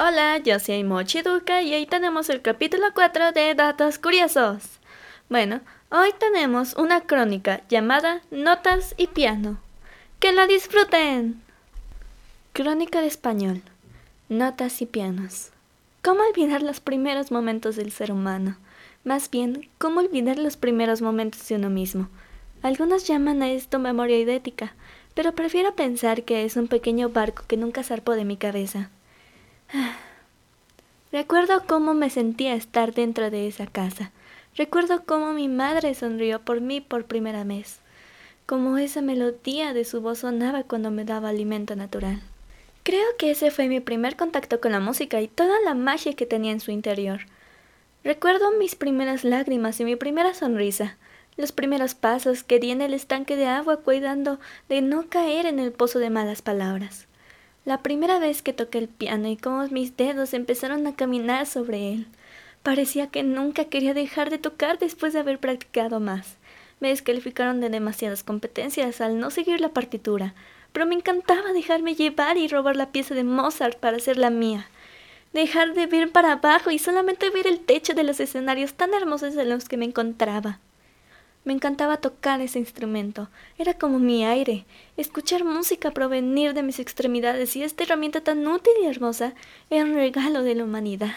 [0.00, 4.78] Hola, yo soy Mochi Duca y hoy tenemos el capítulo 4 de Datos Curiosos.
[5.28, 9.58] Bueno, hoy tenemos una crónica llamada Notas y Piano.
[10.20, 11.42] ¡Que la disfruten!
[12.52, 13.60] Crónica de español.
[14.28, 15.50] Notas y pianos.
[16.00, 18.56] ¿Cómo olvidar los primeros momentos del ser humano?
[19.02, 22.08] Más bien, ¿cómo olvidar los primeros momentos de uno mismo?
[22.62, 24.76] Algunos llaman a esto memoria idética,
[25.14, 28.90] pero prefiero pensar que es un pequeño barco que nunca zarpó de mi cabeza.
[31.12, 34.12] Recuerdo cómo me sentía estar dentro de esa casa.
[34.56, 37.80] Recuerdo cómo mi madre sonrió por mí por primera vez.
[38.46, 42.20] Cómo esa melodía de su voz sonaba cuando me daba alimento natural.
[42.82, 46.24] Creo que ese fue mi primer contacto con la música y toda la magia que
[46.24, 47.20] tenía en su interior.
[48.04, 50.96] Recuerdo mis primeras lágrimas y mi primera sonrisa,
[51.36, 55.58] los primeros pasos que di en el estanque de agua cuidando de no caer en
[55.58, 57.08] el pozo de malas palabras
[57.68, 61.92] la primera vez que toqué el piano y cómo mis dedos empezaron a caminar sobre
[61.92, 62.06] él.
[62.62, 66.38] Parecía que nunca quería dejar de tocar después de haber practicado más.
[66.80, 70.34] Me descalificaron de demasiadas competencias al no seguir la partitura,
[70.72, 74.70] pero me encantaba dejarme llevar y robar la pieza de Mozart para hacerla mía.
[75.34, 79.36] Dejar de ver para abajo y solamente ver el techo de los escenarios tan hermosos
[79.36, 80.58] en los que me encontraba.
[81.48, 83.30] Me encantaba tocar ese instrumento.
[83.56, 84.66] Era como mi aire.
[84.98, 89.32] Escuchar música provenir de mis extremidades y esta herramienta tan útil y hermosa
[89.70, 91.14] era un regalo de la humanidad.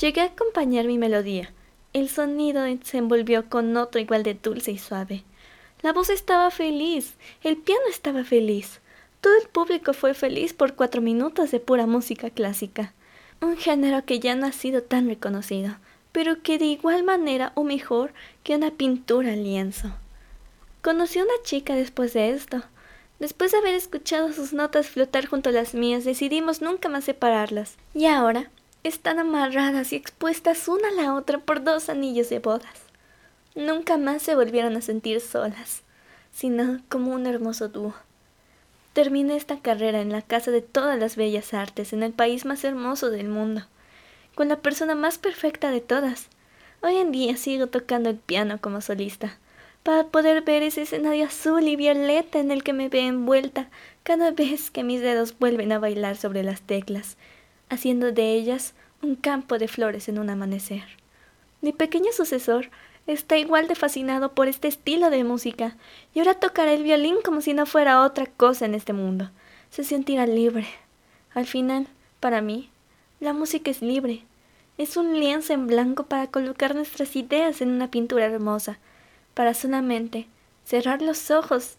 [0.00, 1.52] Llegué a acompañar mi melodía.
[1.92, 5.22] El sonido se envolvió con otro igual de dulce y suave.
[5.82, 8.80] La voz estaba feliz, el piano estaba feliz.
[9.20, 12.92] Todo el público fue feliz por cuatro minutos de pura música clásica,
[13.40, 15.76] un género que ya no ha sido tan reconocido
[16.16, 19.92] pero que de igual manera o mejor que una pintura al lienzo.
[20.80, 22.62] Conocí a una chica después de esto.
[23.18, 27.76] Después de haber escuchado sus notas flotar junto a las mías, decidimos nunca más separarlas.
[27.92, 28.48] Y ahora
[28.82, 32.80] están amarradas y expuestas una a la otra por dos anillos de bodas.
[33.54, 35.82] Nunca más se volvieron a sentir solas,
[36.32, 37.92] sino como un hermoso dúo.
[38.94, 42.64] Terminé esta carrera en la Casa de todas las Bellas Artes, en el país más
[42.64, 43.66] hermoso del mundo
[44.36, 46.28] con la persona más perfecta de todas.
[46.82, 49.38] Hoy en día sigo tocando el piano como solista,
[49.82, 53.70] para poder ver ese escenario azul y violeta en el que me ve envuelta
[54.02, 57.16] cada vez que mis dedos vuelven a bailar sobre las teclas,
[57.70, 60.84] haciendo de ellas un campo de flores en un amanecer.
[61.62, 62.68] Mi pequeño sucesor
[63.06, 65.78] está igual de fascinado por este estilo de música,
[66.12, 69.30] y ahora tocará el violín como si no fuera otra cosa en este mundo.
[69.70, 70.66] Se sentirá libre.
[71.32, 71.86] Al final,
[72.20, 72.68] para mí,
[73.20, 74.22] la música es libre.
[74.78, 78.78] Es un lienzo en blanco para colocar nuestras ideas en una pintura hermosa,
[79.34, 80.26] para solamente
[80.64, 81.76] cerrar los ojos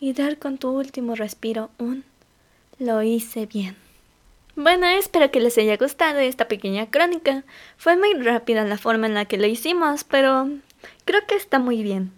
[0.00, 2.04] y dar con tu último respiro un
[2.78, 3.76] lo hice bien.
[4.56, 7.44] Bueno, espero que les haya gustado esta pequeña crónica.
[7.76, 10.48] Fue muy rápida la forma en la que lo hicimos, pero
[11.04, 12.12] creo que está muy bien.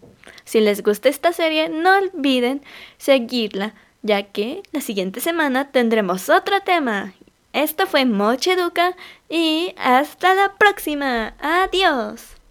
[0.45, 2.63] Si les gusta esta serie, no olviden
[2.97, 7.13] seguirla, ya que la siguiente semana tendremos otro tema
[7.53, 8.97] esto fue Moche Educa
[9.29, 11.35] y hasta la próxima.
[11.41, 12.37] Adiós.